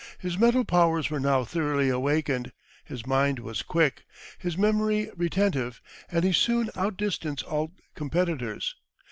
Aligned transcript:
His 0.17 0.35
mental 0.35 0.65
powers 0.65 1.11
were 1.11 1.19
now 1.19 1.43
thoroughly 1.43 1.89
awakened, 1.89 2.51
his 2.83 3.05
mind 3.05 3.37
was 3.37 3.61
quick, 3.61 4.01
his 4.39 4.57
memory 4.57 5.11
retentive, 5.15 5.79
and 6.09 6.23
he 6.23 6.33
soon 6.33 6.71
out 6.75 6.97
distanced 6.97 7.45
all 7.45 7.71
competitors. 7.93 8.73